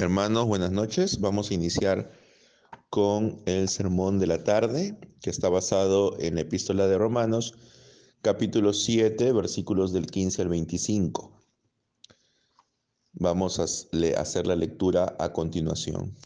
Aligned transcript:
Hermanos, 0.00 0.46
buenas 0.46 0.72
noches. 0.72 1.20
Vamos 1.20 1.50
a 1.50 1.54
iniciar 1.54 2.10
con 2.88 3.42
el 3.44 3.68
sermón 3.68 4.18
de 4.18 4.26
la 4.26 4.44
tarde, 4.44 4.98
que 5.20 5.28
está 5.28 5.50
basado 5.50 6.18
en 6.18 6.36
la 6.36 6.40
epístola 6.40 6.86
de 6.86 6.96
Romanos, 6.96 7.52
capítulo 8.22 8.72
7, 8.72 9.30
versículos 9.32 9.92
del 9.92 10.06
15 10.06 10.40
al 10.40 10.48
25. 10.48 11.44
Vamos 13.12 13.60
a 13.60 13.64
hacer 14.18 14.46
la 14.46 14.56
lectura 14.56 15.16
a 15.18 15.34
continuación. 15.34 16.16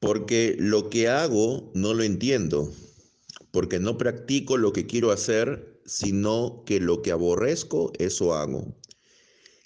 Porque 0.00 0.56
lo 0.58 0.88
que 0.88 1.10
hago 1.10 1.72
no 1.74 1.92
lo 1.92 2.04
entiendo, 2.04 2.72
porque 3.50 3.80
no 3.80 3.98
practico 3.98 4.56
lo 4.56 4.72
que 4.72 4.86
quiero 4.86 5.10
hacer, 5.10 5.82
sino 5.84 6.64
que 6.64 6.80
lo 6.80 7.02
que 7.02 7.12
aborrezco, 7.12 7.92
eso 7.98 8.32
hago. 8.32 8.74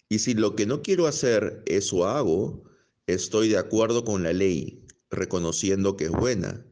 Y 0.08 0.20
si 0.20 0.34
lo 0.34 0.54
que 0.54 0.66
no 0.66 0.82
quiero 0.82 1.06
hacer, 1.06 1.62
eso 1.66 2.06
hago, 2.06 2.62
estoy 3.06 3.48
de 3.48 3.58
acuerdo 3.58 4.04
con 4.04 4.22
la 4.22 4.32
ley, 4.32 4.86
reconociendo 5.10 5.96
que 5.96 6.04
es 6.04 6.12
buena. 6.12 6.64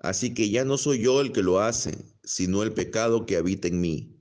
Así 0.00 0.34
que 0.34 0.50
ya 0.50 0.64
no 0.64 0.76
soy 0.76 1.00
yo 1.00 1.20
el 1.20 1.32
que 1.32 1.42
lo 1.42 1.60
hace, 1.60 1.96
sino 2.24 2.62
el 2.62 2.72
pecado 2.72 3.24
que 3.24 3.36
habita 3.36 3.68
en 3.68 3.80
mí. 3.80 4.20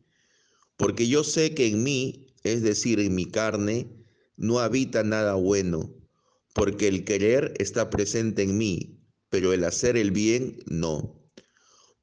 Porque 0.78 1.08
yo 1.08 1.24
sé 1.24 1.56
que 1.56 1.68
en 1.68 1.84
mí, 1.84 2.36
es 2.44 2.62
decir, 2.62 3.00
en 3.00 3.16
mi 3.16 3.26
carne, 3.26 3.88
no 4.38 4.60
habita 4.60 5.04
nada 5.04 5.36
bueno, 5.36 5.96
porque 6.54 6.88
el 6.88 7.04
querer 7.04 7.54
está 7.60 7.90
presente 7.90 8.44
en 8.44 8.58
mí, 8.58 9.00
pero 9.30 9.54
el 9.54 9.64
hacer 9.64 9.98
el 9.98 10.12
bien 10.12 10.60
no. 10.68 11.20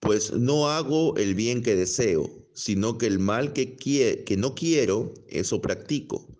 Pues 0.00 0.32
no 0.32 0.68
hago 0.68 1.16
el 1.16 1.34
bien 1.34 1.62
que 1.62 1.76
deseo, 1.76 2.48
sino 2.54 2.98
que 2.98 3.06
el 3.06 3.18
mal 3.18 3.52
que, 3.52 3.76
que 3.76 4.36
no 4.36 4.54
quiero, 4.54 5.14
eso 5.28 5.60
practico. 5.60 6.31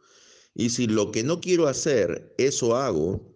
Y 0.55 0.71
si 0.71 0.87
lo 0.87 1.13
que 1.13 1.23
no 1.23 1.41
quiero 1.41 1.67
hacer, 1.67 2.35
eso 2.39 2.77
hago, 2.77 3.33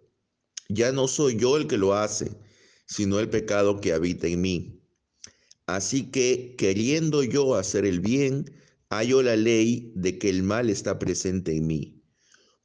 ya 0.69 0.91
no 0.91 1.07
soy 1.07 1.37
yo 1.37 1.57
el 1.57 1.67
que 1.67 1.77
lo 1.77 1.93
hace, 1.93 2.31
sino 2.85 3.19
el 3.19 3.29
pecado 3.29 3.81
que 3.81 3.93
habita 3.93 4.27
en 4.27 4.41
mí. 4.41 4.81
Así 5.65 6.11
que, 6.11 6.55
queriendo 6.57 7.23
yo 7.23 7.55
hacer 7.55 7.85
el 7.85 7.99
bien, 7.99 8.45
hallo 8.89 9.21
la 9.21 9.35
ley 9.35 9.91
de 9.95 10.17
que 10.17 10.29
el 10.29 10.43
mal 10.43 10.69
está 10.69 10.99
presente 10.99 11.55
en 11.55 11.67
mí. 11.67 12.03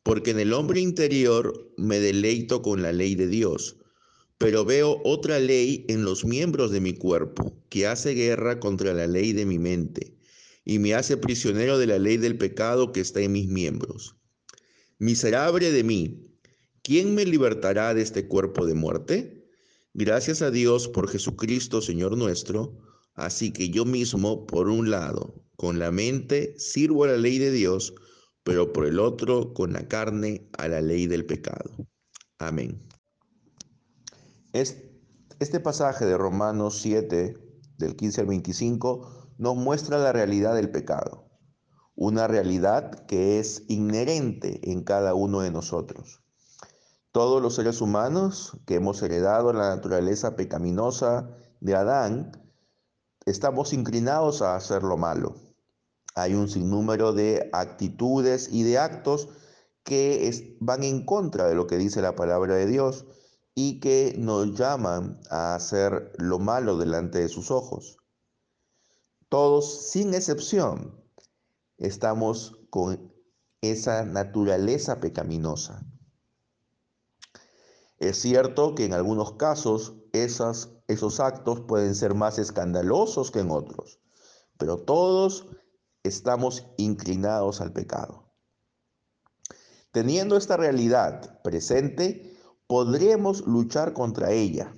Porque 0.02 0.32
en 0.32 0.40
el 0.40 0.52
hombre 0.52 0.80
interior 0.80 1.72
me 1.76 1.98
deleito 1.98 2.62
con 2.62 2.82
la 2.82 2.92
ley 2.92 3.14
de 3.14 3.28
Dios, 3.28 3.76
pero 4.38 4.64
veo 4.64 5.00
otra 5.04 5.38
ley 5.38 5.84
en 5.88 6.04
los 6.04 6.24
miembros 6.24 6.70
de 6.72 6.80
mi 6.80 6.94
cuerpo, 6.94 7.56
que 7.68 7.86
hace 7.86 8.14
guerra 8.14 8.60
contra 8.60 8.92
la 8.92 9.06
ley 9.06 9.32
de 9.32 9.46
mi 9.46 9.58
mente, 9.58 10.16
y 10.64 10.78
me 10.78 10.94
hace 10.94 11.16
prisionero 11.16 11.78
de 11.78 11.86
la 11.86 11.98
ley 11.98 12.16
del 12.16 12.36
pecado 12.36 12.92
que 12.92 13.00
está 13.00 13.20
en 13.20 13.32
mis 13.32 13.48
miembros. 13.48 14.16
Miserable 15.02 15.72
de 15.72 15.82
mí, 15.82 16.38
¿quién 16.84 17.16
me 17.16 17.24
libertará 17.24 17.92
de 17.92 18.02
este 18.02 18.28
cuerpo 18.28 18.66
de 18.66 18.74
muerte? 18.74 19.48
Gracias 19.94 20.42
a 20.42 20.52
Dios 20.52 20.86
por 20.86 21.08
Jesucristo, 21.08 21.82
Señor 21.82 22.16
nuestro. 22.16 22.78
Así 23.14 23.52
que 23.52 23.68
yo 23.68 23.84
mismo, 23.84 24.46
por 24.46 24.68
un 24.68 24.92
lado, 24.92 25.42
con 25.56 25.80
la 25.80 25.90
mente 25.90 26.54
sirvo 26.56 27.02
a 27.02 27.08
la 27.08 27.16
ley 27.16 27.40
de 27.40 27.50
Dios, 27.50 27.92
pero 28.44 28.72
por 28.72 28.86
el 28.86 29.00
otro, 29.00 29.52
con 29.54 29.72
la 29.72 29.88
carne, 29.88 30.48
a 30.56 30.68
la 30.68 30.80
ley 30.80 31.08
del 31.08 31.26
pecado. 31.26 31.72
Amén. 32.38 32.78
Este 34.52 35.58
pasaje 35.58 36.04
de 36.04 36.16
Romanos 36.16 36.78
7, 36.80 37.36
del 37.76 37.96
15 37.96 38.20
al 38.20 38.26
25, 38.28 39.34
nos 39.38 39.56
muestra 39.56 39.98
la 39.98 40.12
realidad 40.12 40.54
del 40.54 40.70
pecado 40.70 41.31
una 41.94 42.26
realidad 42.26 43.06
que 43.06 43.38
es 43.38 43.64
inherente 43.68 44.70
en 44.70 44.82
cada 44.82 45.14
uno 45.14 45.40
de 45.40 45.50
nosotros. 45.50 46.22
Todos 47.12 47.42
los 47.42 47.54
seres 47.54 47.80
humanos 47.80 48.56
que 48.66 48.76
hemos 48.76 49.02
heredado 49.02 49.52
la 49.52 49.68
naturaleza 49.68 50.34
pecaminosa 50.34 51.28
de 51.60 51.74
Adán, 51.74 52.32
estamos 53.26 53.72
inclinados 53.72 54.40
a 54.40 54.56
hacer 54.56 54.82
lo 54.82 54.96
malo. 54.96 55.34
Hay 56.14 56.34
un 56.34 56.48
sinnúmero 56.48 57.12
de 57.12 57.50
actitudes 57.52 58.48
y 58.50 58.62
de 58.62 58.78
actos 58.78 59.28
que 59.84 60.56
van 60.60 60.82
en 60.84 61.04
contra 61.04 61.46
de 61.46 61.54
lo 61.54 61.66
que 61.66 61.76
dice 61.76 62.02
la 62.02 62.16
palabra 62.16 62.54
de 62.54 62.66
Dios 62.66 63.04
y 63.54 63.80
que 63.80 64.14
nos 64.18 64.54
llaman 64.54 65.20
a 65.30 65.54
hacer 65.54 66.12
lo 66.16 66.38
malo 66.38 66.78
delante 66.78 67.18
de 67.18 67.28
sus 67.28 67.50
ojos. 67.50 67.98
Todos, 69.28 69.90
sin 69.90 70.14
excepción, 70.14 71.01
estamos 71.82 72.56
con 72.70 73.12
esa 73.60 74.04
naturaleza 74.04 75.00
pecaminosa. 75.00 75.84
Es 77.98 78.20
cierto 78.20 78.76
que 78.76 78.84
en 78.84 78.94
algunos 78.94 79.32
casos 79.32 79.94
esos 80.12 81.20
actos 81.20 81.62
pueden 81.62 81.96
ser 81.96 82.14
más 82.14 82.38
escandalosos 82.38 83.32
que 83.32 83.40
en 83.40 83.50
otros, 83.50 84.00
pero 84.58 84.78
todos 84.78 85.48
estamos 86.04 86.66
inclinados 86.76 87.60
al 87.60 87.72
pecado. 87.72 88.32
Teniendo 89.90 90.36
esta 90.36 90.56
realidad 90.56 91.42
presente, 91.42 92.36
podremos 92.68 93.44
luchar 93.46 93.92
contra 93.92 94.30
ella, 94.30 94.72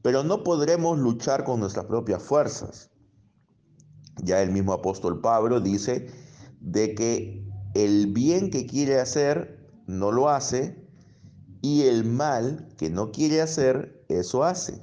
pero 0.00 0.24
no 0.24 0.42
podremos 0.42 0.98
luchar 0.98 1.44
con 1.44 1.60
nuestras 1.60 1.84
propias 1.84 2.22
fuerzas. 2.22 2.90
Ya 4.22 4.42
el 4.42 4.50
mismo 4.50 4.72
apóstol 4.72 5.20
Pablo 5.20 5.60
dice 5.60 6.08
de 6.60 6.94
que 6.94 7.46
el 7.74 8.12
bien 8.12 8.50
que 8.50 8.66
quiere 8.66 9.00
hacer 9.00 9.68
no 9.86 10.10
lo 10.12 10.28
hace 10.28 10.86
y 11.62 11.82
el 11.82 12.04
mal 12.04 12.68
que 12.76 12.90
no 12.90 13.12
quiere 13.12 13.40
hacer, 13.40 14.04
eso 14.08 14.44
hace. 14.44 14.80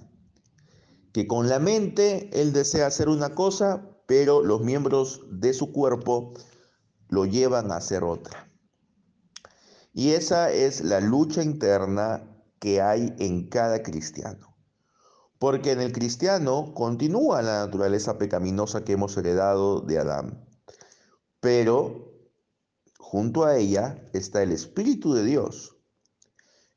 Que 1.12 1.28
con 1.28 1.50
la 1.50 1.60
mente 1.60 2.30
él 2.34 2.54
desea 2.54 2.88
hacer 2.88 3.10
una 3.10 3.36
cosa, 3.36 3.90
pero 4.06 4.44
los 4.44 4.62
miembros 4.62 5.26
de 5.32 5.54
su 5.54 5.72
cuerpo 5.72 6.34
lo 7.10 7.26
llevan 7.26 7.72
a 7.72 7.78
hacer 7.78 8.04
otra. 8.04 8.52
Y 9.94 10.10
esa 10.12 10.52
es 10.52 10.82
la 10.82 11.00
lucha 11.00 11.44
interna 11.44 12.24
que 12.60 12.82
hay 12.82 13.14
en 13.20 13.48
cada 13.48 13.84
cristiano. 13.84 14.53
Porque 15.44 15.74
en 15.74 15.81
el 15.81 15.92
cristiano 15.92 16.74
continúa 16.74 17.42
la 17.42 17.66
naturaleza 17.66 18.18
pecaminosa 18.18 18.86
que 18.86 18.94
hemos 18.94 19.18
heredado 19.18 19.81
de 19.81 20.00
Adán. 20.00 20.48
Pero 21.42 22.14
junto 22.98 23.44
a 23.44 23.58
ella 23.58 24.09
está 24.14 24.42
el 24.42 24.54
Espíritu 24.54 25.14
de 25.14 25.26
Dios, 25.26 25.76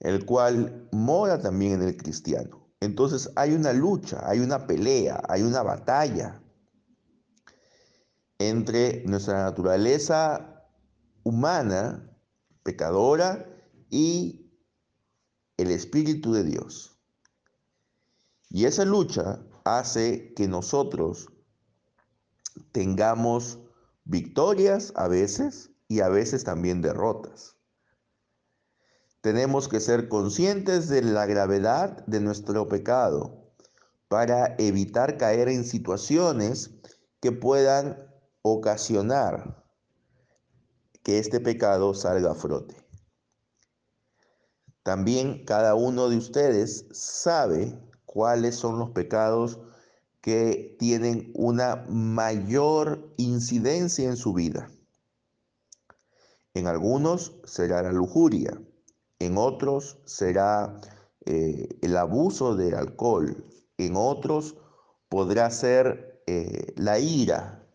el 0.00 0.27
cual 0.27 0.88
mora 0.91 1.41
también 1.41 1.75
en 1.75 1.82
el 1.82 1.97
cristiano. 1.97 2.69
Entonces 2.81 3.31
hay 3.37 3.53
una 3.53 3.72
lucha, 3.72 4.28
hay 4.28 4.41
una 4.41 4.66
pelea, 4.66 5.22
hay 5.28 5.43
una 5.43 5.62
batalla 5.62 6.43
entre 8.41 9.04
nuestra 9.04 9.44
naturaleza 9.44 10.66
humana, 11.22 12.19
pecadora, 12.65 13.47
y 13.91 14.50
el 15.56 15.71
Espíritu 15.71 16.33
de 16.33 16.43
Dios. 16.43 16.96
Y 18.51 18.67
esa 18.67 18.84
lucha 18.84 19.41
hace 19.65 20.33
que 20.34 20.49
nosotros 20.49 21.29
tengamos 22.73 23.59
victorias 24.05 24.93
a 24.97 25.09
veces 25.09 25.71
y 25.89 26.01
a 26.01 26.09
veces 26.09 26.45
también 26.45 26.83
derrotas. 26.83 27.57
Tenemos 29.21 29.69
que 29.69 29.81
ser 29.81 30.09
conscientes 30.09 30.89
de 30.89 31.03
la 31.03 31.27
gravedad 31.27 32.07
de 32.07 32.21
nuestro 32.21 32.69
pecado 32.69 33.53
para 34.09 34.55
evitar 34.59 35.17
caer 35.17 35.49
en 35.49 35.65
situaciones 35.65 36.71
que 37.21 37.33
puedan 37.33 37.99
ocasionar 38.43 39.65
que 41.03 41.19
este 41.19 41.41
pecado 41.41 41.95
salga 41.95 42.33
a 42.33 42.34
frote. 42.34 42.77
También 44.84 45.45
cada 45.45 45.75
uno 45.75 46.09
de 46.09 46.16
ustedes 46.16 46.87
sabe 46.92 47.77
cuáles 48.16 48.57
son 48.57 48.78
los 48.78 48.92
pecados 48.92 49.59
que 50.22 50.74
tienen 50.78 51.30
una 51.34 51.84
mayor 51.91 53.13
incidencia 53.18 54.09
en 54.09 54.16
su 54.16 54.33
vida. 54.33 54.71
En 56.54 56.66
algunos 56.66 57.36
será 57.45 57.83
la 57.83 57.92
lujuria, 57.92 58.59
en 59.18 59.36
otros 59.36 59.98
será 60.07 60.80
eh, 61.27 61.68
el 61.83 61.95
abuso 61.95 62.57
del 62.57 62.77
alcohol, 62.77 63.45
en 63.77 63.97
otros 63.97 64.57
podrá 65.10 65.51
ser 65.51 66.22
eh, 66.27 66.72
la 66.77 66.98
ira, 66.98 67.68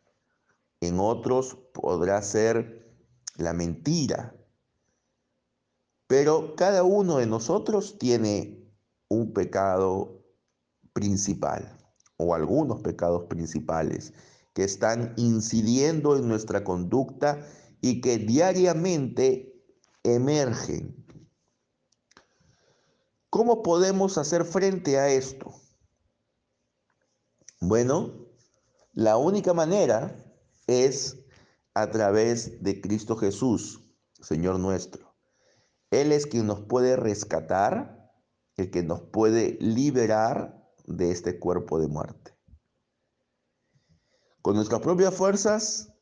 en 0.79 0.99
otros 0.99 1.55
podrá 1.71 2.19
ser 2.23 2.91
la 3.37 3.53
mentira. 3.53 4.35
Pero 6.07 6.55
cada 6.55 6.81
uno 6.81 7.17
de 7.17 7.27
nosotros 7.27 7.99
tiene 7.99 8.57
un 9.07 9.33
pecado 9.33 10.20
principal 10.93 11.77
o 12.17 12.35
algunos 12.35 12.81
pecados 12.81 13.23
principales 13.27 14.13
que 14.53 14.63
están 14.63 15.13
incidiendo 15.17 16.17
en 16.17 16.27
nuestra 16.27 16.63
conducta 16.63 17.45
y 17.81 18.01
que 18.01 18.17
diariamente 18.17 19.63
emergen. 20.03 21.05
¿Cómo 23.29 23.63
podemos 23.63 24.17
hacer 24.17 24.43
frente 24.43 24.99
a 24.99 25.09
esto? 25.09 25.53
Bueno, 27.61 28.27
la 28.93 29.17
única 29.17 29.53
manera 29.53 30.15
es 30.67 31.17
a 31.73 31.89
través 31.89 32.61
de 32.61 32.81
Cristo 32.81 33.15
Jesús, 33.15 33.81
Señor 34.19 34.59
nuestro. 34.59 35.15
Él 35.91 36.11
es 36.11 36.25
quien 36.25 36.47
nos 36.47 36.61
puede 36.61 36.95
rescatar, 36.95 38.11
el 38.57 38.69
que 38.69 38.83
nos 38.83 39.01
puede 39.01 39.57
liberar 39.61 40.60
de 40.87 41.11
este 41.11 41.39
cuerpo 41.39 41.79
de 41.79 41.87
muerte. 41.87 42.35
Con 44.41 44.55
nuestras 44.55 44.81
propias 44.81 45.13
fuerzas 45.13 45.93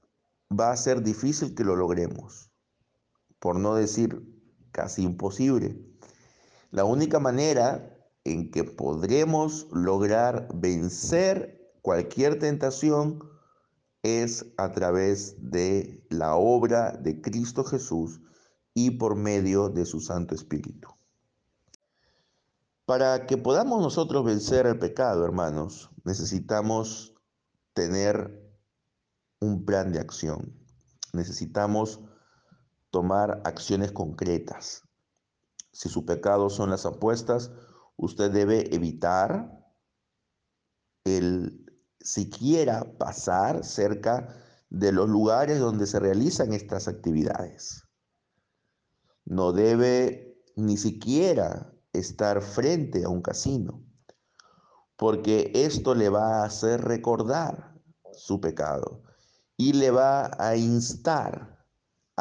va 0.52 0.72
a 0.72 0.78
ser 0.78 1.04
difícil 1.04 1.56
que 1.56 1.64
lo 1.64 1.76
logremos, 1.76 2.52
por 3.40 3.60
no 3.60 3.76
decir 3.76 4.24
casi 4.72 5.04
imposible. 5.04 5.78
La 6.72 6.86
única 6.86 7.20
manera 7.20 7.98
en 8.24 8.52
que 8.52 8.64
podremos 8.64 9.68
lograr 9.72 10.48
vencer 10.54 11.74
cualquier 11.82 12.40
tentación 12.40 13.20
es 14.04 14.46
a 14.58 14.72
través 14.72 15.36
de 15.52 16.06
la 16.10 16.36
obra 16.36 16.92
de 16.92 17.22
Cristo 17.22 17.64
Jesús 17.64 18.22
y 18.74 18.92
por 18.92 19.16
medio 19.16 19.70
de 19.70 19.86
su 19.86 20.00
Santo 20.00 20.36
Espíritu. 20.36 20.90
Para 22.90 23.28
que 23.28 23.38
podamos 23.38 23.84
nosotros 23.84 24.26
vencer 24.26 24.66
el 24.66 24.80
pecado, 24.80 25.24
hermanos, 25.24 25.92
necesitamos 26.06 27.14
tener 27.76 28.52
un 29.40 29.64
plan 29.64 29.92
de 29.92 30.00
acción. 30.00 30.60
Necesitamos 31.14 32.02
tomar 32.90 33.44
acciones 33.46 33.92
concretas. 33.92 34.82
Si 35.72 35.88
su 35.88 36.04
pecado 36.04 36.50
son 36.50 36.72
las 36.72 36.88
apuestas, 36.88 37.52
usted 37.96 38.32
debe 38.32 38.74
evitar 38.74 39.64
el 41.04 41.72
siquiera 42.02 42.98
pasar 42.98 43.64
cerca 43.64 44.36
de 44.72 44.92
los 44.92 45.08
lugares 45.08 45.60
donde 45.60 45.86
se 45.86 46.00
realizan 46.00 46.54
estas 46.54 46.88
actividades. 46.88 47.84
No 49.26 49.52
debe 49.52 50.42
ni 50.56 50.76
siquiera 50.76 51.72
estar 51.94 52.42
frente 52.42 53.04
a 53.04 53.10
un 53.10 53.22
casino, 53.22 53.84
porque 54.96 55.52
esto 55.56 55.96
le 55.96 56.10
va 56.10 56.42
a 56.42 56.46
hacer 56.46 56.82
recordar 56.82 57.74
su 58.14 58.40
pecado 58.42 59.04
y 59.58 59.74
le 59.74 59.92
va 59.92 60.32
a 60.38 60.56
instar 60.56 61.60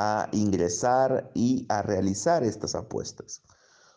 a 0.00 0.28
ingresar 0.30 1.28
y 1.34 1.66
a 1.68 1.82
realizar 1.82 2.44
estas 2.44 2.76
apuestas. 2.76 3.42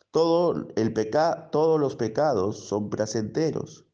Todo 0.09 0.68
el 0.75 0.94
peca 0.94 1.51
todos 1.51 1.79
los 1.79 1.95
pecados 1.95 2.57
son 2.68 2.89
placenteros. 2.89 3.85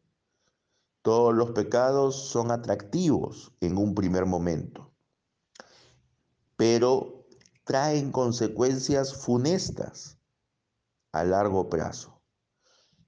Todos 1.01 1.35
los 1.35 1.51
pecados 1.51 2.15
son 2.15 2.51
atractivos 2.51 3.51
en 3.59 3.77
un 3.77 3.93
primer 3.93 4.25
momento, 4.25 4.93
pero 6.55 7.25
traen 7.65 8.11
consecuencias 8.11 9.13
funestas 9.13 10.16
a 11.19 11.23
largo 11.23 11.69
plazo. 11.69 12.21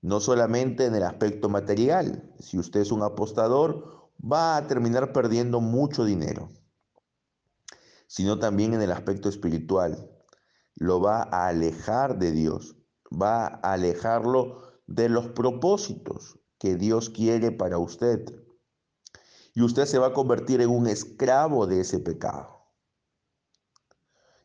No 0.01 0.19
solamente 0.19 0.85
en 0.85 0.95
el 0.95 1.03
aspecto 1.03 1.49
material, 1.49 2.33
si 2.39 2.57
usted 2.57 2.81
es 2.81 2.91
un 2.91 3.03
apostador, 3.03 4.09
va 4.19 4.55
a 4.55 4.67
terminar 4.67 5.11
perdiendo 5.11 5.59
mucho 5.59 6.05
dinero, 6.05 6.49
sino 8.07 8.39
también 8.39 8.73
en 8.73 8.81
el 8.81 8.91
aspecto 8.91 9.27
espiritual. 9.27 10.09
Lo 10.75 11.01
va 11.01 11.23
a 11.23 11.47
alejar 11.47 12.17
de 12.17 12.31
Dios, 12.31 12.77
va 13.11 13.45
a 13.47 13.73
alejarlo 13.73 14.61
de 14.87 15.09
los 15.09 15.27
propósitos 15.27 16.39
que 16.57 16.75
Dios 16.75 17.09
quiere 17.09 17.51
para 17.51 17.77
usted. 17.77 18.25
Y 19.53 19.61
usted 19.61 19.85
se 19.85 19.99
va 19.99 20.07
a 20.07 20.13
convertir 20.13 20.61
en 20.61 20.69
un 20.69 20.87
esclavo 20.87 21.67
de 21.67 21.81
ese 21.81 21.99
pecado. 21.99 22.59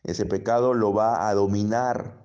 Ese 0.02 0.26
pecado 0.26 0.74
lo 0.74 0.92
va 0.92 1.28
a 1.28 1.34
dominar 1.34 2.23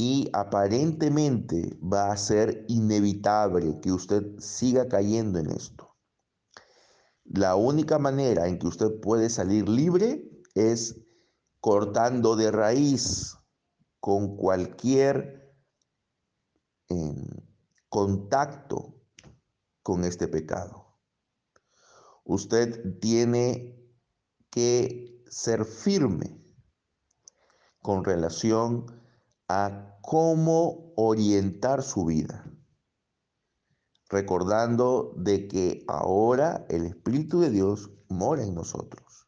y 0.00 0.30
aparentemente 0.32 1.76
va 1.82 2.12
a 2.12 2.16
ser 2.16 2.64
inevitable 2.68 3.80
que 3.80 3.90
usted 3.90 4.38
siga 4.38 4.88
cayendo 4.88 5.40
en 5.40 5.50
esto. 5.50 5.96
La 7.24 7.56
única 7.56 7.98
manera 7.98 8.46
en 8.46 8.60
que 8.60 8.68
usted 8.68 9.00
puede 9.00 9.28
salir 9.28 9.68
libre 9.68 10.30
es 10.54 11.00
cortando 11.60 12.36
de 12.36 12.52
raíz 12.52 13.36
con 13.98 14.36
cualquier 14.36 15.52
eh, 16.88 17.52
contacto 17.88 19.02
con 19.82 20.04
este 20.04 20.28
pecado. 20.28 20.96
Usted 22.22 23.00
tiene 23.00 23.84
que 24.48 25.24
ser 25.28 25.64
firme 25.64 26.40
con 27.82 28.04
relación 28.04 28.97
a 29.48 29.96
cómo 30.02 30.92
orientar 30.96 31.82
su 31.82 32.04
vida, 32.04 32.44
recordando 34.10 35.14
de 35.16 35.48
que 35.48 35.84
ahora 35.88 36.66
el 36.68 36.84
Espíritu 36.84 37.40
de 37.40 37.48
Dios 37.50 37.90
mora 38.08 38.42
en 38.42 38.54
nosotros. 38.54 39.26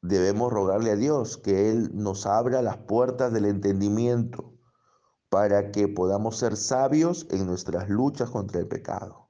Debemos 0.00 0.52
rogarle 0.52 0.90
a 0.90 0.96
Dios 0.96 1.36
que 1.36 1.70
Él 1.70 1.90
nos 1.92 2.24
abra 2.24 2.62
las 2.62 2.78
puertas 2.78 3.32
del 3.32 3.44
entendimiento 3.44 4.54
para 5.28 5.70
que 5.70 5.88
podamos 5.88 6.38
ser 6.38 6.56
sabios 6.56 7.26
en 7.30 7.46
nuestras 7.46 7.90
luchas 7.90 8.30
contra 8.30 8.60
el 8.60 8.68
pecado. 8.68 9.28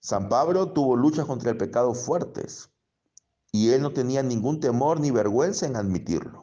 San 0.00 0.30
Pablo 0.30 0.72
tuvo 0.72 0.96
luchas 0.96 1.26
contra 1.26 1.50
el 1.50 1.56
pecado 1.56 1.94
fuertes 1.94 2.70
y 3.52 3.70
él 3.70 3.82
no 3.82 3.92
tenía 3.92 4.22
ningún 4.22 4.58
temor 4.58 4.98
ni 4.98 5.10
vergüenza 5.10 5.66
en 5.66 5.76
admitirlo 5.76 6.41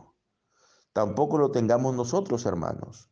tampoco 0.99 1.37
lo 1.37 1.49
tengamos 1.51 1.95
nosotros, 1.95 2.45
hermanos. 2.45 3.09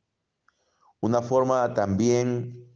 Una 1.00 1.22
forma 1.22 1.74
también 1.74 2.70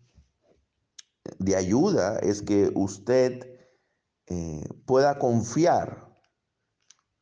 de 1.38 1.58
ayuda 1.58 2.18
es 2.19 2.42
que 2.42 2.72
usted 2.75 3.60
eh, 4.28 4.63
pueda 4.86 5.19
confiar 5.19 6.18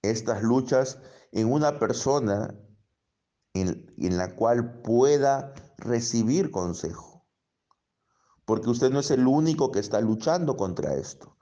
estas 0.04 0.44
luchas 0.44 1.00
en 1.32 1.52
una 1.52 1.80
persona 1.80 2.54
en, 3.56 3.92
en 3.98 4.18
la 4.18 4.36
cual 4.36 4.84
pueda 4.84 5.56
recibir 5.80 6.52
consejo. 6.52 7.26
Porque 8.46 8.70
usted 8.70 8.92
no 8.92 9.00
es 9.00 9.10
el 9.10 9.26
único 9.26 9.72
que 9.72 9.80
está 9.80 10.00
luchando 10.00 10.56
contra 10.56 10.94
esto. 10.94 11.40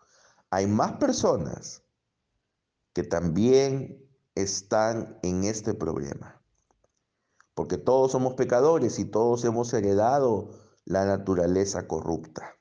Hay 0.49 0.65
más 0.65 0.93
personas 0.93 1.83
que 2.93 3.03
también 3.03 4.01
están 4.33 5.19
en 5.23 5.43
este 5.43 5.73
problema. 5.73 6.36
Porque 7.57 7.79
todos 7.79 8.11
somos 8.11 8.35
pecadores 8.35 8.99
y 8.99 9.05
todos 9.05 9.43
hemos 9.43 9.73
heredado 9.73 10.51
la 10.85 11.07
naturaleza 11.07 11.87
corrupta. 11.87 12.55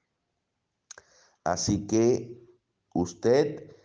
Así 1.45 1.87
que 1.87 2.49
usted 2.95 3.77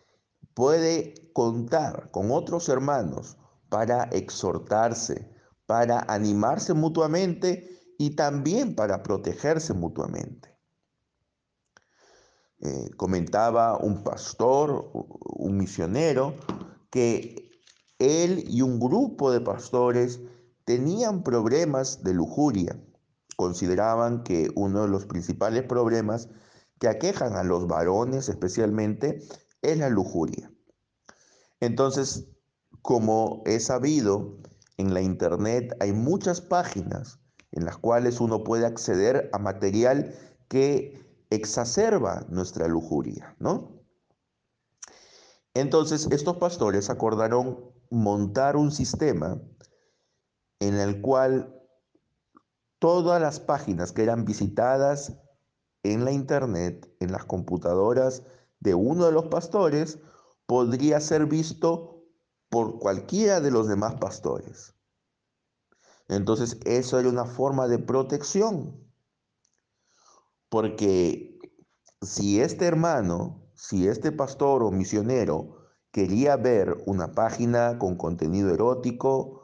puede 0.53 1.33
contar 1.33 2.11
con 2.11 2.31
otros 2.31 2.69
hermanos 2.69 3.35
para 3.67 4.05
exhortarse, 4.05 5.29
para 5.65 5.99
animarse 6.07 6.73
mutuamente 6.73 7.93
y 7.97 8.15
también 8.15 8.73
para 8.73 9.03
protegerse 9.03 9.73
mutuamente. 9.73 10.57
Eh, 12.61 12.89
comentaba 12.95 13.75
un 13.75 14.05
pastor, 14.05 14.89
un 14.93 15.57
misionero, 15.57 16.35
que 16.89 17.51
él 17.99 18.45
y 18.47 18.61
un 18.61 18.79
grupo 18.79 19.29
de 19.29 19.41
pastores 19.41 20.21
tenían 20.71 21.21
problemas 21.21 22.01
de 22.01 22.13
lujuria. 22.13 22.81
Consideraban 23.35 24.23
que 24.23 24.49
uno 24.55 24.83
de 24.83 24.87
los 24.87 25.05
principales 25.05 25.63
problemas 25.63 26.29
que 26.79 26.87
aquejan 26.87 27.35
a 27.35 27.43
los 27.43 27.67
varones 27.67 28.29
especialmente 28.29 29.21
es 29.61 29.77
la 29.77 29.89
lujuria. 29.89 30.49
Entonces, 31.59 32.29
como 32.81 33.43
he 33.45 33.59
sabido, 33.59 34.37
en 34.77 34.93
la 34.93 35.01
internet 35.01 35.75
hay 35.81 35.91
muchas 35.91 36.39
páginas 36.39 37.19
en 37.51 37.65
las 37.65 37.77
cuales 37.77 38.21
uno 38.21 38.45
puede 38.45 38.65
acceder 38.65 39.29
a 39.33 39.39
material 39.39 40.15
que 40.47 41.25
exacerba 41.31 42.25
nuestra 42.29 42.69
lujuria, 42.69 43.35
¿no? 43.39 43.83
Entonces, 45.53 46.07
estos 46.11 46.37
pastores 46.37 46.89
acordaron 46.89 47.59
montar 47.89 48.55
un 48.55 48.71
sistema 48.71 49.37
en 50.61 50.75
el 50.75 51.01
cual 51.01 51.59
todas 52.77 53.19
las 53.19 53.39
páginas 53.39 53.91
que 53.91 54.03
eran 54.03 54.25
visitadas 54.25 55.17
en 55.83 56.05
la 56.05 56.11
internet, 56.11 56.87
en 56.99 57.11
las 57.11 57.25
computadoras 57.25 58.23
de 58.59 58.75
uno 58.75 59.07
de 59.07 59.11
los 59.11 59.25
pastores, 59.25 59.97
podría 60.45 61.01
ser 61.01 61.25
visto 61.25 62.05
por 62.49 62.77
cualquiera 62.77 63.41
de 63.41 63.49
los 63.49 63.67
demás 63.67 63.95
pastores. 63.95 64.75
Entonces, 66.07 66.59
eso 66.65 66.99
era 66.99 67.09
una 67.09 67.25
forma 67.25 67.67
de 67.67 67.79
protección. 67.79 68.87
Porque 70.47 71.39
si 72.01 72.39
este 72.39 72.65
hermano, 72.65 73.49
si 73.55 73.87
este 73.87 74.11
pastor 74.11 74.61
o 74.61 74.69
misionero 74.69 75.57
quería 75.91 76.37
ver 76.37 76.83
una 76.85 77.13
página 77.13 77.79
con 77.79 77.95
contenido 77.95 78.53
erótico 78.53 79.40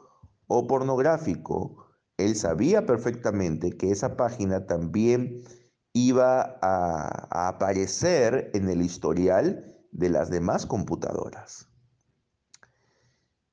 o 0.48 0.66
pornográfico, 0.66 1.86
él 2.16 2.34
sabía 2.34 2.84
perfectamente 2.84 3.76
que 3.76 3.92
esa 3.92 4.16
página 4.16 4.66
también 4.66 5.44
iba 5.92 6.58
a, 6.62 7.48
aparecer 7.48 8.50
en 8.54 8.68
el 8.68 8.82
historial 8.82 9.76
de 9.92 10.10
las 10.10 10.30
demás 10.30 10.66
computadoras. 10.66 11.68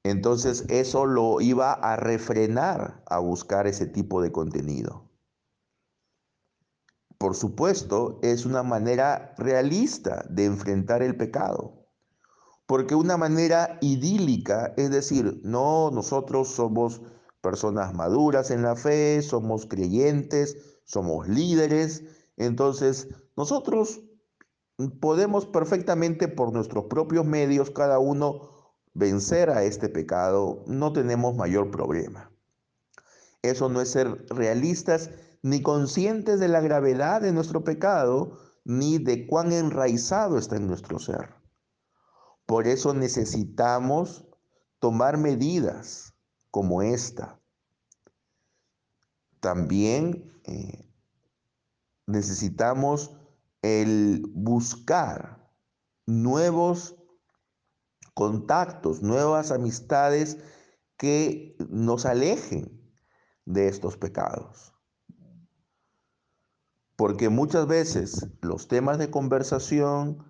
Entonces 0.03 0.65
eso 0.69 1.05
lo 1.05 1.41
iba 1.41 1.73
a 1.73 1.95
refrenar 1.95 3.03
a 3.07 3.19
buscar 3.19 3.67
ese 3.67 3.87
tipo 3.87 4.21
de 4.21 4.31
contenido. 4.31 5.09
Por 7.17 7.35
supuesto, 7.35 8.19
es 8.21 8.45
una 8.45 8.61
manera 8.61 9.33
realista 9.37 10.25
de 10.29 10.45
enfrentar 10.45 11.01
el 11.01 11.15
pecado. 11.15 11.84
Porque 12.65 12.95
una 12.95 13.17
manera 13.17 13.77
idílica, 13.81 14.73
es 14.77 14.89
decir, 14.89 15.39
no, 15.43 15.91
nosotros 15.91 16.49
somos 16.49 17.01
personas 17.41 17.93
maduras 17.93 18.49
en 18.49 18.63
la 18.63 18.75
fe, 18.75 19.21
somos 19.21 19.67
creyentes, 19.67 20.79
somos 20.83 21.27
líderes, 21.27 22.03
entonces 22.37 23.09
nosotros 23.35 24.01
podemos 24.99 25.45
perfectamente 25.45 26.27
por 26.27 26.51
nuestros 26.51 26.85
propios 26.85 27.25
medios, 27.25 27.69
cada 27.69 27.99
uno, 27.99 28.49
vencer 28.93 29.49
a 29.49 29.63
este 29.63 29.89
pecado, 29.89 30.63
no 30.67 30.91
tenemos 30.93 31.35
mayor 31.35 31.69
problema. 31.69 32.31
Eso 33.41 33.69
no 33.69 33.81
es 33.81 33.91
ser 33.91 34.25
realistas 34.29 35.11
ni 35.43 35.61
conscientes 35.61 36.39
de 36.39 36.47
la 36.47 36.61
gravedad 36.61 37.21
de 37.21 37.31
nuestro 37.31 37.63
pecado, 37.63 38.39
ni 38.63 38.97
de 38.97 39.27
cuán 39.27 39.51
enraizado 39.51 40.39
está 40.39 40.55
en 40.55 40.65
nuestro 40.65 40.97
ser. 40.97 41.34
Por 42.45 42.67
eso 42.67 42.93
necesitamos 42.93 44.27
tomar 44.79 45.17
medidas 45.17 46.13
como 46.51 46.81
esta. 46.81 47.39
También 49.39 50.31
eh, 50.43 50.91
necesitamos 52.05 53.17
el 53.61 54.23
buscar 54.29 55.51
nuevos 56.05 56.95
contactos, 58.13 59.01
nuevas 59.01 59.51
amistades 59.51 60.37
que 60.97 61.55
nos 61.69 62.05
alejen 62.05 62.81
de 63.45 63.67
estos 63.67 63.97
pecados. 63.97 64.73
Porque 66.95 67.29
muchas 67.29 67.67
veces 67.67 68.27
los 68.41 68.67
temas 68.67 68.97
de 68.97 69.09
conversación 69.09 70.23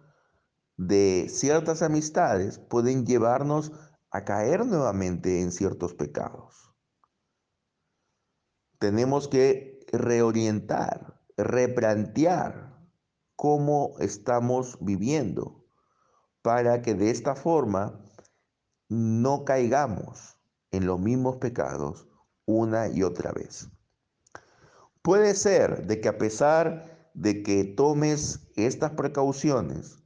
de 0.78 1.28
ciertas 1.30 1.82
amistades 1.82 2.60
pueden 2.60 3.06
llevarnos 3.06 3.72
a 4.12 4.26
caer 4.26 4.66
nuevamente 4.66 5.42
en 5.42 5.52
ciertos 5.52 5.94
pecados. 5.94 6.74
Tenemos 8.80 9.28
que 9.28 9.80
reorientar, 9.92 11.22
replantear 11.38 12.78
cómo 13.36 13.96
estamos 14.00 14.78
viviendo 14.82 15.66
para 16.42 16.82
que 16.82 16.94
de 16.94 17.10
esta 17.10 17.36
forma 17.36 18.02
no 18.90 19.46
caigamos 19.46 20.38
en 20.72 20.86
los 20.86 21.00
mismos 21.00 21.38
pecados 21.38 22.08
una 22.46 22.88
y 22.88 23.04
otra 23.04 23.32
vez. 23.32 23.70
Puede 25.02 25.36
ser 25.36 25.88
de 25.88 26.02
que 26.02 26.10
a 26.10 26.18
pesar 26.18 27.10
de 27.14 27.44
que 27.44 27.64
tomes 27.64 28.48
estas 28.56 28.92
precauciones, 28.92 30.05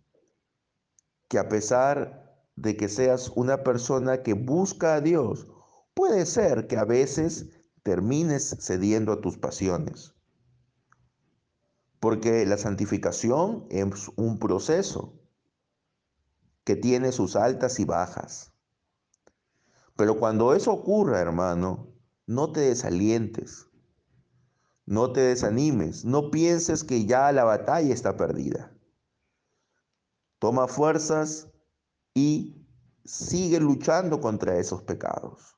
que 1.30 1.40
a 1.40 1.48
pesar 1.48 2.44
de 2.58 2.76
que 2.76 2.90
seas 2.90 3.32
una 3.36 3.64
persona 3.64 4.22
que 4.22 4.34
busca 4.34 4.96
a 4.96 5.02
Dios, 5.02 5.48
puede 5.94 6.26
ser 6.26 6.68
que 6.68 6.78
a 6.78 6.84
veces 6.84 7.50
termines 7.84 8.58
cediendo 8.60 9.14
a 9.14 9.22
tus 9.22 9.38
pasiones. 9.38 10.14
Porque 12.00 12.46
la 12.46 12.58
santificación 12.58 13.66
es 13.70 14.10
un 14.16 14.40
proceso 14.40 15.20
que 16.64 16.76
tiene 16.76 17.12
sus 17.12 17.36
altas 17.36 17.80
y 17.80 17.86
bajas. 17.86 18.52
Pero 19.96 20.18
cuando 20.18 20.54
eso 20.54 20.72
ocurra, 20.72 21.20
hermano, 21.20 21.94
no 22.26 22.52
te 22.52 22.62
desalientes, 22.62 23.68
no 24.86 25.12
te 25.12 25.22
desanimes, 25.22 26.06
no 26.06 26.32
pienses 26.32 26.84
que 26.84 27.06
ya 27.06 27.32
la 27.32 27.44
batalla 27.44 27.94
está 27.94 28.18
perdida. 28.18 28.74
Toma 30.40 30.68
fuerzas 30.68 31.50
y 32.14 32.66
sigue 33.04 33.60
luchando 33.60 34.22
contra 34.22 34.58
esos 34.58 34.84
pecados. 34.84 35.58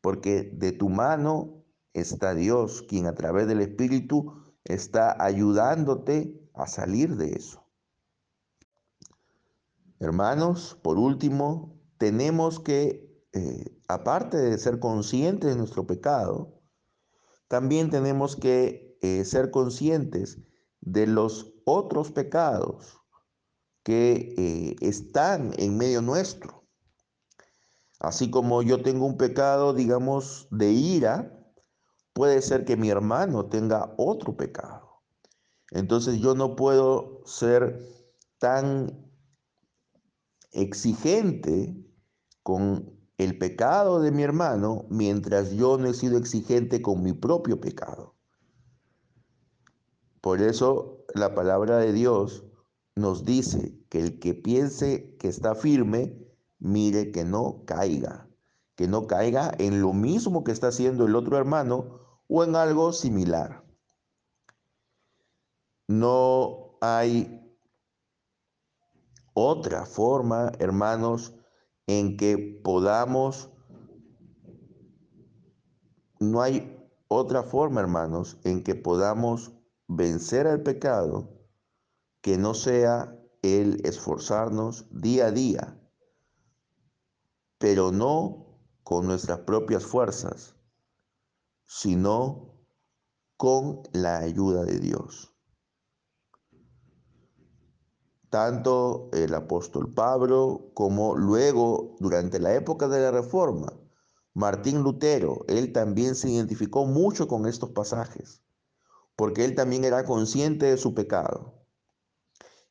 Porque 0.00 0.50
de 0.54 0.72
tu 0.72 0.88
mano 0.88 1.64
está 1.92 2.34
Dios, 2.34 2.82
quien 2.82 3.06
a 3.06 3.14
través 3.14 3.46
del 3.46 3.60
Espíritu 3.60 4.42
está 4.64 5.22
ayudándote 5.22 6.50
a 6.54 6.66
salir 6.66 7.16
de 7.16 7.32
eso. 7.32 7.64
Hermanos, 10.00 10.78
por 10.82 10.98
último, 10.98 11.78
tenemos 11.98 12.60
que, 12.60 13.22
eh, 13.32 13.80
aparte 13.88 14.36
de 14.36 14.58
ser 14.58 14.78
conscientes 14.78 15.50
de 15.50 15.56
nuestro 15.56 15.86
pecado, 15.86 16.60
también 17.48 17.90
tenemos 17.90 18.36
que 18.36 18.98
eh, 19.02 19.24
ser 19.24 19.50
conscientes 19.50 20.38
de 20.80 21.06
los 21.06 21.54
otros 21.64 22.10
pecados 22.10 23.03
que 23.84 24.34
eh, 24.36 24.76
están 24.80 25.52
en 25.58 25.76
medio 25.76 26.02
nuestro. 26.02 26.64
Así 28.00 28.30
como 28.30 28.62
yo 28.62 28.82
tengo 28.82 29.06
un 29.06 29.16
pecado, 29.16 29.72
digamos, 29.72 30.48
de 30.50 30.72
ira, 30.72 31.38
puede 32.12 32.42
ser 32.42 32.64
que 32.64 32.76
mi 32.76 32.90
hermano 32.90 33.46
tenga 33.46 33.94
otro 33.96 34.36
pecado. 34.36 35.02
Entonces 35.70 36.18
yo 36.18 36.34
no 36.34 36.56
puedo 36.56 37.22
ser 37.26 37.78
tan 38.38 39.10
exigente 40.52 41.76
con 42.42 42.94
el 43.18 43.38
pecado 43.38 44.00
de 44.00 44.12
mi 44.12 44.22
hermano 44.22 44.86
mientras 44.88 45.52
yo 45.52 45.78
no 45.78 45.88
he 45.88 45.94
sido 45.94 46.16
exigente 46.16 46.82
con 46.82 47.02
mi 47.02 47.12
propio 47.12 47.60
pecado. 47.60 48.14
Por 50.20 50.40
eso 50.40 51.04
la 51.14 51.34
palabra 51.34 51.78
de 51.78 51.92
Dios 51.92 52.44
nos 52.96 53.24
dice 53.24 53.76
que 53.88 54.00
el 54.00 54.18
que 54.20 54.34
piense 54.34 55.16
que 55.18 55.28
está 55.28 55.54
firme, 55.54 56.16
mire 56.58 57.10
que 57.10 57.24
no 57.24 57.64
caiga, 57.66 58.28
que 58.76 58.86
no 58.86 59.06
caiga 59.06 59.52
en 59.58 59.80
lo 59.80 59.92
mismo 59.92 60.44
que 60.44 60.52
está 60.52 60.68
haciendo 60.68 61.06
el 61.06 61.16
otro 61.16 61.36
hermano 61.36 62.00
o 62.28 62.44
en 62.44 62.56
algo 62.56 62.92
similar. 62.92 63.64
No 65.88 66.78
hay 66.80 67.40
otra 69.34 69.84
forma, 69.84 70.52
hermanos, 70.58 71.34
en 71.86 72.16
que 72.16 72.38
podamos, 72.62 73.50
no 76.20 76.40
hay 76.40 76.80
otra 77.08 77.42
forma, 77.42 77.80
hermanos, 77.80 78.38
en 78.44 78.62
que 78.62 78.74
podamos 78.74 79.52
vencer 79.88 80.46
al 80.46 80.62
pecado 80.62 81.33
que 82.24 82.38
no 82.38 82.54
sea 82.54 83.14
el 83.42 83.84
esforzarnos 83.84 84.86
día 84.90 85.26
a 85.26 85.30
día, 85.30 85.78
pero 87.58 87.92
no 87.92 88.62
con 88.82 89.06
nuestras 89.06 89.40
propias 89.40 89.84
fuerzas, 89.84 90.56
sino 91.66 92.64
con 93.36 93.82
la 93.92 94.20
ayuda 94.20 94.64
de 94.64 94.80
Dios. 94.80 95.36
Tanto 98.30 99.10
el 99.12 99.34
apóstol 99.34 99.92
Pablo 99.92 100.70
como 100.72 101.16
luego, 101.16 101.94
durante 102.00 102.38
la 102.38 102.54
época 102.54 102.88
de 102.88 103.02
la 103.02 103.10
Reforma, 103.10 103.70
Martín 104.32 104.82
Lutero, 104.82 105.44
él 105.46 105.74
también 105.74 106.14
se 106.14 106.30
identificó 106.30 106.86
mucho 106.86 107.28
con 107.28 107.44
estos 107.44 107.72
pasajes, 107.72 108.42
porque 109.14 109.44
él 109.44 109.54
también 109.54 109.84
era 109.84 110.06
consciente 110.06 110.64
de 110.64 110.78
su 110.78 110.94
pecado. 110.94 111.63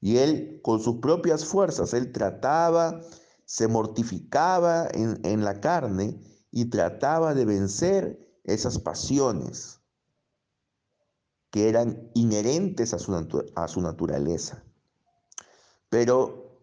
Y 0.03 0.17
él 0.17 0.59
con 0.61 0.81
sus 0.81 0.97
propias 0.97 1.45
fuerzas, 1.45 1.93
él 1.93 2.11
trataba, 2.11 2.99
se 3.45 3.69
mortificaba 3.69 4.85
en, 4.91 5.45
la 5.45 5.61
carne 5.61 6.19
y 6.51 6.65
trataba 6.65 7.33
de 7.33 7.45
vencer 7.45 8.41
esas 8.43 8.79
pasiones 8.79 9.79
que 11.51 11.69
eran 11.69 12.11
inherentes 12.15 12.93
a 12.93 12.99
su, 12.99 13.15
a 13.55 13.67
su 13.69 13.79
naturaleza. 13.79 14.61
Pero 15.87 16.59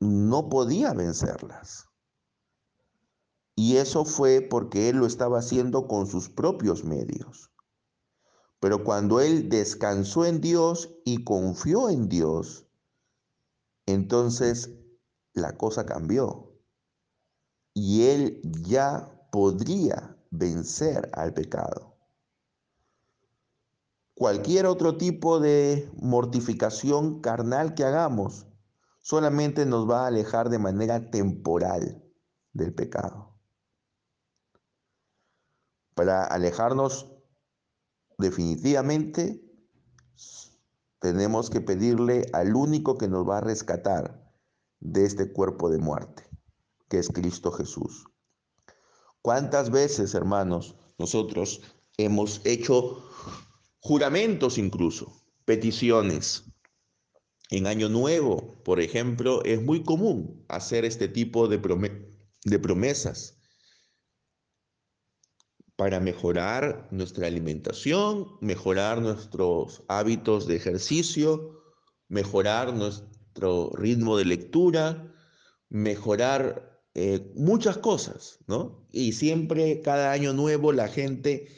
no 0.00 0.48
podía 0.48 0.94
vencerlas. 0.94 1.90
Y 3.54 3.76
eso 3.76 4.06
fue 4.06 4.40
porque 4.40 4.88
él 4.88 4.96
lo 4.96 5.04
estaba 5.04 5.40
haciendo 5.40 5.86
con 5.88 6.06
sus 6.06 6.30
propios 6.30 6.84
medios. 6.84 7.50
Pero 8.64 8.82
cuando 8.82 9.20
él 9.20 9.50
descansó 9.50 10.24
en 10.24 10.40
Dios 10.40 10.96
y 11.04 11.22
confió 11.22 11.90
en 11.90 12.08
Dios, 12.08 12.66
entonces 13.84 14.70
la 15.34 15.58
cosa 15.58 15.84
cambió. 15.84 16.50
Y 17.74 18.06
él 18.06 18.40
ya 18.62 19.28
podría 19.30 20.16
vencer 20.30 21.10
al 21.12 21.34
pecado. 21.34 21.98
Cualquier 24.14 24.64
otro 24.64 24.96
tipo 24.96 25.40
de 25.40 25.86
mortificación 26.00 27.20
carnal 27.20 27.74
que 27.74 27.84
hagamos 27.84 28.46
solamente 29.02 29.66
nos 29.66 29.86
va 29.90 30.04
a 30.04 30.06
alejar 30.06 30.48
de 30.48 30.58
manera 30.58 31.10
temporal 31.10 32.02
del 32.54 32.72
pecado. 32.72 33.36
Para 35.94 36.24
alejarnos 36.24 37.13
definitivamente 38.18 39.40
tenemos 41.00 41.50
que 41.50 41.60
pedirle 41.60 42.26
al 42.32 42.54
único 42.56 42.96
que 42.96 43.08
nos 43.08 43.28
va 43.28 43.38
a 43.38 43.42
rescatar 43.42 44.24
de 44.80 45.04
este 45.04 45.32
cuerpo 45.32 45.70
de 45.70 45.78
muerte, 45.78 46.24
que 46.88 46.98
es 46.98 47.08
Cristo 47.08 47.52
Jesús. 47.52 48.06
¿Cuántas 49.20 49.70
veces, 49.70 50.14
hermanos, 50.14 50.76
nosotros 50.98 51.62
hemos 51.96 52.40
hecho 52.44 53.02
juramentos 53.80 54.58
incluso, 54.58 55.12
peticiones? 55.44 56.44
En 57.50 57.66
Año 57.66 57.88
Nuevo, 57.88 58.54
por 58.64 58.80
ejemplo, 58.80 59.44
es 59.44 59.62
muy 59.62 59.82
común 59.82 60.44
hacer 60.48 60.84
este 60.84 61.08
tipo 61.08 61.48
de, 61.48 61.58
promesas 62.58 63.38
para 65.76 65.98
mejorar 66.00 66.88
nuestra 66.90 67.26
alimentación, 67.26 68.28
mejorar 68.40 69.00
nuestros 69.00 69.82
hábitos 69.88 70.46
de 70.46 70.56
ejercicio, 70.56 71.62
mejorar 72.08 72.72
nuestro 72.74 73.70
ritmo 73.74 74.16
de 74.16 74.24
lectura, 74.24 75.12
mejorar 75.68 76.80
eh, 76.94 77.32
muchas 77.34 77.78
cosas, 77.78 78.38
¿no? 78.46 78.86
Y 78.92 79.12
siempre, 79.12 79.80
cada 79.80 80.12
año 80.12 80.32
nuevo, 80.32 80.72
la 80.72 80.86
gente 80.86 81.48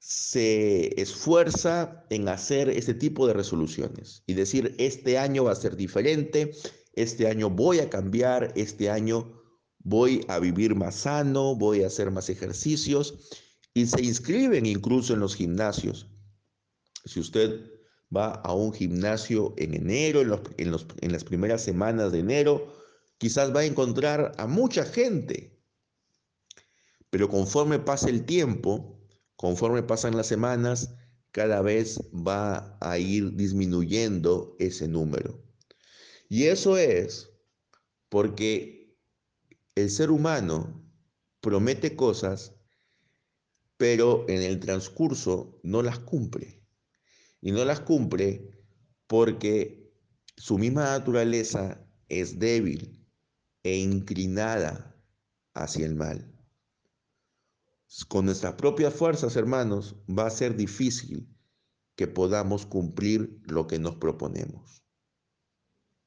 se 0.00 1.00
esfuerza 1.00 2.04
en 2.10 2.28
hacer 2.28 2.68
este 2.68 2.92
tipo 2.92 3.26
de 3.26 3.34
resoluciones 3.34 4.24
y 4.26 4.34
decir, 4.34 4.74
este 4.78 5.16
año 5.16 5.44
va 5.44 5.52
a 5.52 5.56
ser 5.56 5.76
diferente, 5.76 6.50
este 6.94 7.28
año 7.28 7.50
voy 7.50 7.78
a 7.78 7.88
cambiar, 7.88 8.52
este 8.56 8.90
año 8.90 9.40
voy 9.78 10.24
a 10.28 10.40
vivir 10.40 10.74
más 10.74 10.96
sano, 10.96 11.54
voy 11.54 11.84
a 11.84 11.86
hacer 11.86 12.10
más 12.10 12.28
ejercicios 12.28 13.43
y 13.74 13.86
se 13.86 14.02
inscriben 14.02 14.66
incluso 14.66 15.12
en 15.14 15.20
los 15.20 15.34
gimnasios. 15.34 16.06
Si 17.04 17.18
usted 17.20 17.70
va 18.16 18.30
a 18.30 18.54
un 18.54 18.72
gimnasio 18.72 19.52
en 19.58 19.74
enero, 19.74 20.20
en, 20.56 20.74
en, 21.00 21.12
las 21.12 21.24
primeras 21.24 21.62
semanas 21.62 22.12
de 22.12 22.20
enero, 22.20 22.72
quizás 23.18 23.54
va 23.54 23.60
a 23.60 23.64
encontrar 23.64 24.32
a 24.38 24.46
mucha 24.46 24.84
gente. 24.84 25.60
Pero 27.10 27.28
conforme 27.28 27.80
pasa 27.80 28.08
el 28.08 28.24
tiempo, 28.24 29.00
conforme 29.36 29.82
pasan 29.82 30.16
las 30.16 30.28
semanas, 30.28 30.94
cada 31.32 31.60
vez 31.60 32.00
va 32.12 32.78
a 32.80 32.98
ir 32.98 33.34
disminuyendo 33.34 34.54
ese 34.60 34.86
número. 34.86 35.42
Y 36.28 36.44
eso 36.44 36.76
es 36.78 37.30
porque 38.08 38.96
el 39.74 39.90
ser 39.90 40.12
humano 40.12 40.88
promete 41.40 41.96
cosas 41.96 42.54
pero 43.84 44.24
en 44.30 44.40
el 44.40 44.60
transcurso 44.60 45.60
no 45.62 45.82
las 45.82 45.98
cumple. 45.98 46.58
Y 47.42 47.52
no 47.52 47.66
las 47.66 47.80
cumple 47.80 48.50
porque 49.06 49.92
su 50.38 50.56
misma 50.56 50.84
naturaleza 50.84 51.86
es 52.08 52.38
débil 52.38 53.06
e 53.62 53.76
inclinada 53.76 54.98
hacia 55.52 55.84
el 55.84 55.96
mal. 55.96 56.34
Con 58.08 58.24
nuestras 58.24 58.54
propias 58.54 58.94
fuerzas, 58.94 59.36
hermanos, 59.36 59.96
va 60.08 60.28
a 60.28 60.30
ser 60.30 60.56
difícil 60.56 61.28
que 61.94 62.06
podamos 62.06 62.64
cumplir 62.64 63.38
lo 63.42 63.66
que 63.66 63.78
nos 63.78 63.96
proponemos, 63.96 64.82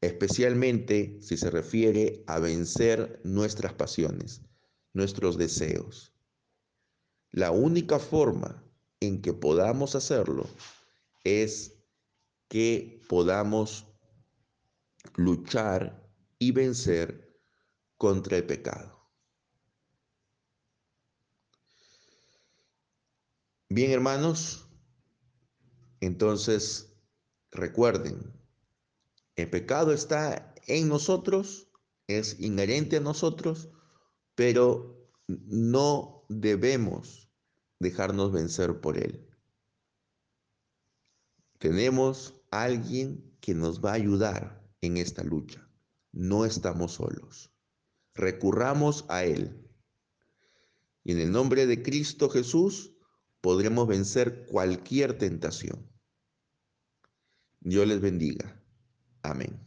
especialmente 0.01 1.19
si 1.21 1.37
se 1.37 1.51
refiere 1.51 2.23
a 2.25 2.39
vencer 2.39 3.21
nuestras 3.23 3.73
pasiones, 3.73 4.41
nuestros 4.93 5.37
deseos. 5.37 6.16
La 7.31 7.51
única 7.51 7.99
forma 7.99 8.63
en 8.99 9.21
que 9.21 9.33
podamos 9.33 9.95
hacerlo 9.95 10.47
es 11.23 11.77
que 12.47 13.01
podamos 13.09 13.85
luchar 15.15 16.09
y 16.39 16.51
vencer 16.51 17.39
contra 17.97 18.37
el 18.37 18.45
pecado. 18.45 18.97
Bien, 23.69 23.91
hermanos, 23.91 24.69
entonces 25.99 26.93
recuerden, 27.51 28.33
el 29.35 29.49
pecado 29.49 29.91
está 29.91 30.55
en 30.67 30.87
nosotros, 30.87 31.69
es 32.07 32.39
inherente 32.39 32.97
a 32.97 33.01
nosotros, 33.01 33.69
pero 34.35 35.11
no 35.27 36.16
debemos 36.29 37.29
dejarnos 37.79 38.31
vencer 38.31 38.79
por 38.81 38.97
Él. 38.97 39.27
Tenemos 41.59 42.41
alguien 42.51 43.35
que 43.39 43.53
nos 43.53 43.83
va 43.83 43.91
a 43.91 43.95
ayudar 43.95 44.67
en 44.81 44.97
esta 44.97 45.23
lucha. 45.23 45.67
No 46.11 46.45
estamos 46.45 46.93
solos. 46.93 47.51
Recurramos 48.13 49.05
a 49.09 49.23
Él. 49.23 49.67
Y 51.03 51.13
en 51.13 51.19
el 51.19 51.31
nombre 51.31 51.65
de 51.65 51.81
Cristo 51.81 52.29
Jesús 52.29 52.93
podremos 53.41 53.87
vencer 53.87 54.45
cualquier 54.45 55.17
tentación. 55.17 55.89
Dios 57.59 57.87
les 57.87 58.01
bendiga. 58.01 58.61
Amén. 59.21 59.66